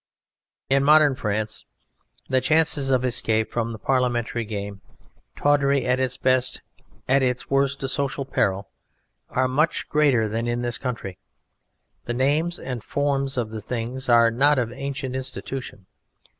[0.67, 1.63] In modern France
[2.27, 4.81] the chances of escape from the parliamentary game,
[5.35, 6.63] tawdry at its best,
[7.07, 8.71] at its worst a social peril,
[9.29, 11.19] are much greater than in this country.
[12.05, 15.85] The names and forms of the thing are not of ancient institution.